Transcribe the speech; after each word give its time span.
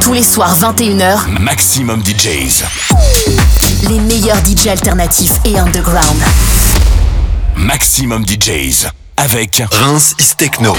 Tous 0.00 0.12
les 0.12 0.22
soirs 0.22 0.56
21h, 0.58 1.28
Maximum 1.40 2.02
DJs. 2.04 2.64
les 3.88 3.98
meilleurs 4.00 4.38
DJ 4.38 4.68
alternatifs 4.68 5.40
et 5.44 5.58
underground. 5.58 6.22
Maximum 7.56 8.24
DJs. 8.26 8.88
Avec 9.16 9.62
Reims 9.72 10.14
is 10.18 10.34
Techno. 10.36 10.74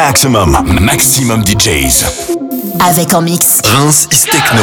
Maximum, 0.00 0.56
maximum 0.80 1.42
DJs. 1.44 2.06
Avec 2.88 3.12
en 3.12 3.20
mix. 3.20 3.60
Prince 3.62 4.08
is 4.10 4.24
Techno. 4.24 4.62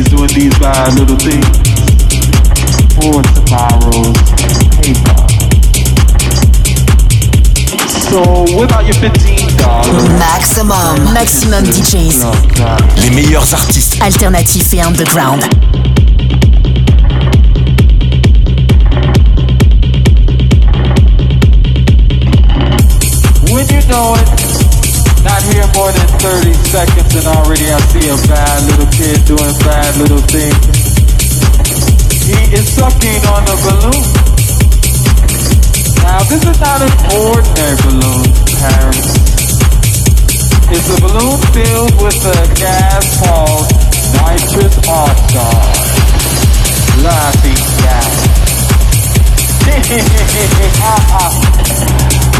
little 0.00 0.26
kitties 0.26 0.34
doing 0.34 0.50
these 0.50 0.58
bad 0.58 0.94
little 0.98 1.16
things 1.16 1.44
for 2.94 3.22
tomorrow's 3.34 4.16
paper. 4.80 5.26
So 8.10 8.42
without 8.58 8.84
your 8.86 8.94
fifteen 8.96 9.56
dollars, 9.56 10.08
Maximum, 10.18 11.12
maximum 11.14 11.64
DJs, 11.64 12.24
Les 13.02 13.10
meilleurs 13.10 13.52
artistes. 13.54 14.00
alternatifs 14.00 14.72
et 14.74 14.80
underground. 14.82 15.42
when 23.52 23.66
you 23.68 23.80
know 23.88 24.14
it, 24.16 24.49
not 25.24 25.42
here 25.42 25.66
more 25.76 25.92
than 25.92 26.08
30 26.20 26.54
seconds 26.72 27.12
and 27.14 27.26
already 27.26 27.68
I 27.68 27.78
see 27.92 28.08
a 28.08 28.16
bad 28.24 28.58
little 28.72 28.90
kid 28.94 29.24
doing 29.28 29.54
bad 29.60 29.96
little 30.00 30.24
things. 30.32 30.64
He 32.24 32.38
is 32.56 32.64
sucking 32.72 33.22
on 33.28 33.42
a 33.44 33.56
balloon. 33.60 34.04
Now 36.00 36.24
this 36.24 36.40
is 36.40 36.58
not 36.60 36.80
an 36.80 36.94
ordinary 37.20 37.76
balloon, 37.84 38.32
parents. 38.60 39.20
It's 40.72 40.88
a 40.88 40.98
balloon 41.02 41.36
filled 41.52 41.94
with 42.00 42.20
a 42.24 42.40
gas 42.56 43.04
called 43.20 43.66
nitrous 44.16 44.76
oxide. 44.88 45.90
Laughing 47.02 47.60
gas. 47.82 48.30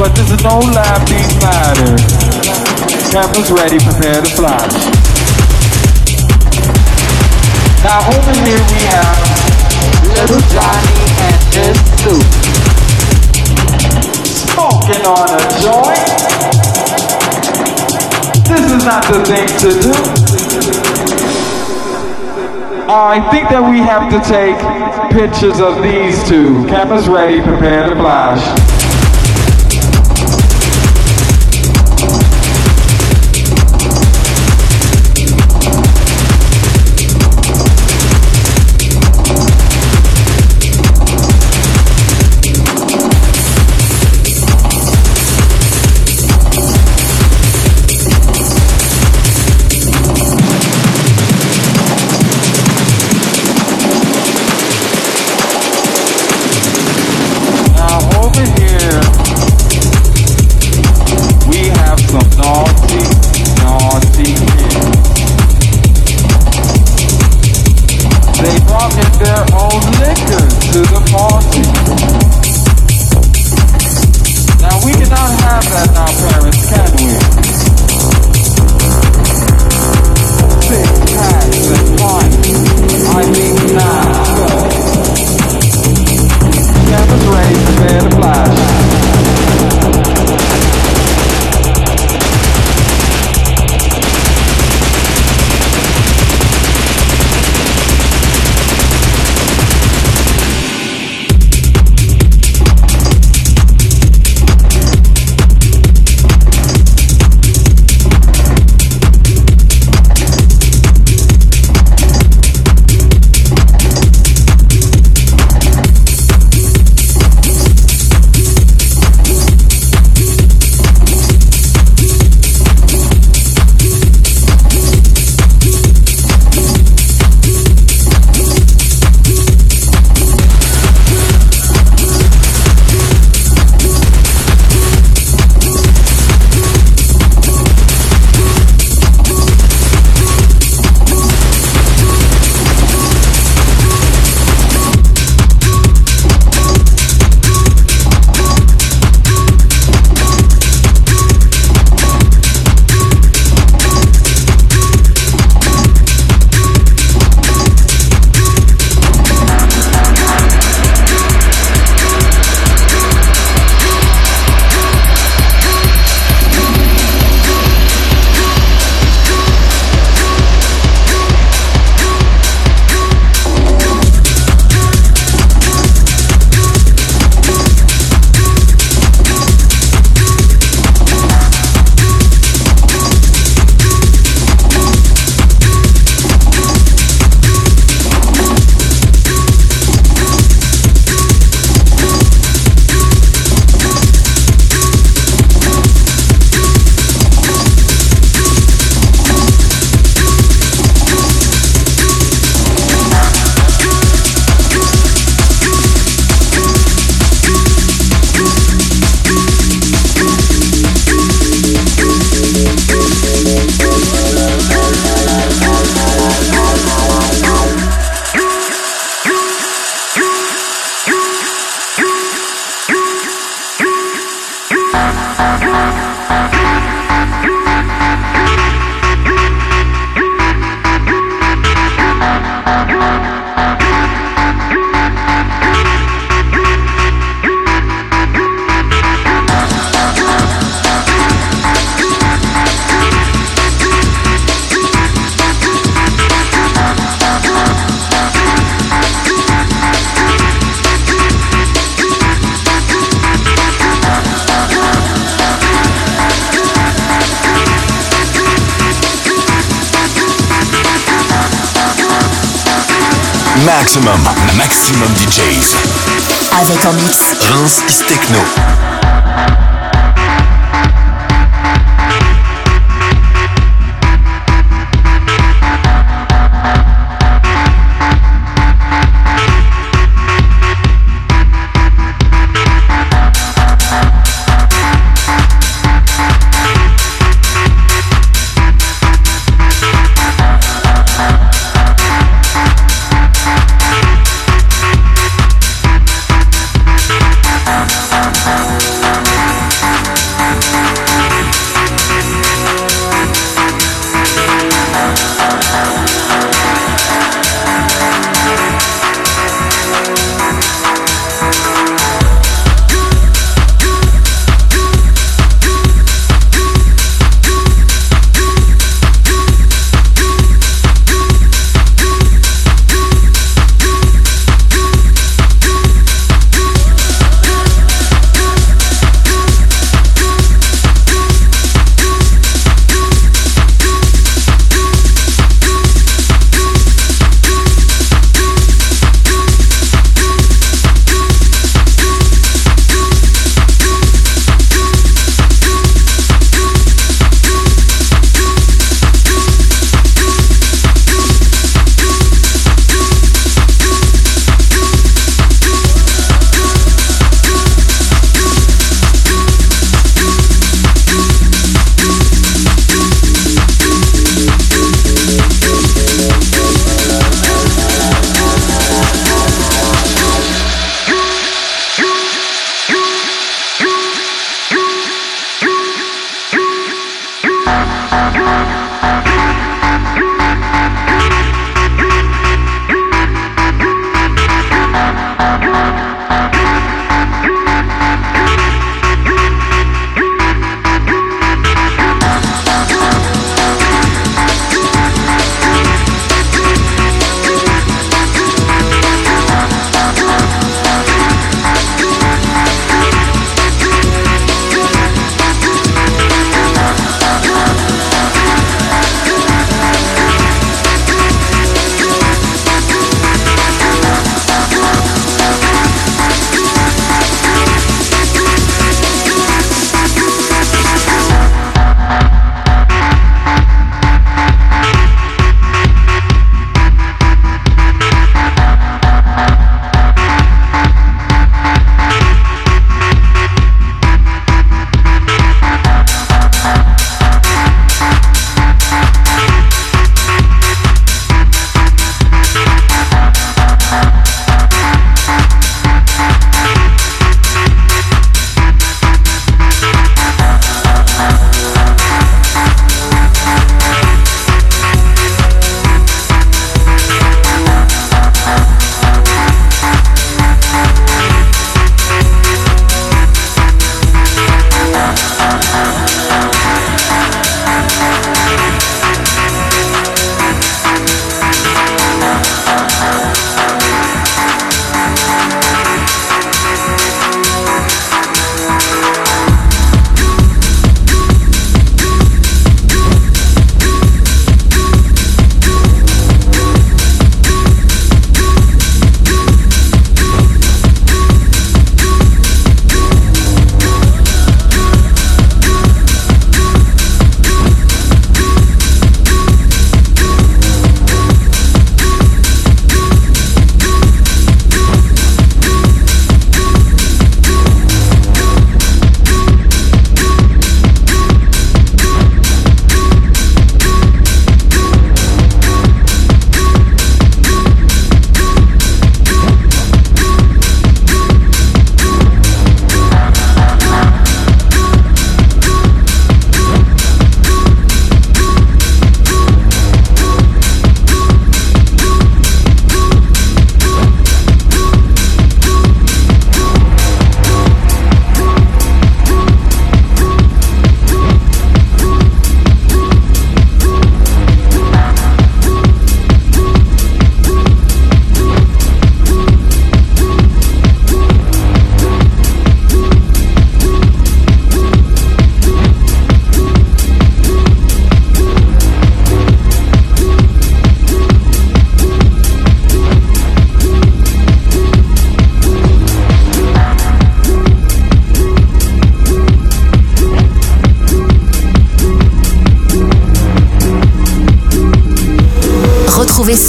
but 0.01 0.17
no 0.43 0.61
laughing 0.73 1.29
matter. 1.41 2.70
Cameras 3.11 3.51
ready, 3.51 3.77
prepare 3.81 4.23
to 4.23 4.31
fly. 4.37 4.57
Now 7.83 8.07
over 8.07 8.35
here 8.39 8.63
we 8.71 8.81
have 8.87 9.19
little 10.15 10.39
Johnny 10.47 10.95
and 11.19 11.43
his 11.51 11.75
suit. 11.99 12.23
Smoking 14.31 15.05
on 15.11 15.27
a 15.27 15.43
joint. 15.59 16.07
This 18.47 18.71
is 18.71 18.85
not 18.85 19.03
the 19.11 19.25
thing 19.25 19.49
to 19.59 19.71
do. 19.83 19.93
I 22.89 23.29
think 23.33 23.49
that 23.51 23.69
we 23.69 23.79
have 23.81 24.09
to 24.13 24.21
take 24.23 24.55
pictures 25.11 25.59
of 25.59 25.83
these 25.83 26.23
two. 26.29 26.65
Cameras 26.69 27.09
ready, 27.09 27.43
prepare 27.43 27.89
to 27.89 27.97
flash. 27.97 28.70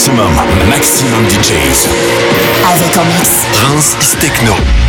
maximum, 0.00 0.32
maximum 0.70 1.28
DJs. 1.28 1.86
Avec 2.72 2.96
en 2.96 3.04
mix. 3.04 3.44
Prince 3.52 3.96
is 4.00 4.16
Techno. 4.18 4.79